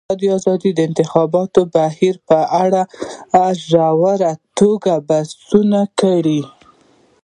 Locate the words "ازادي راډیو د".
0.13-0.77